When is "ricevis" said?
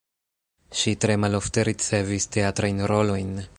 1.69-2.29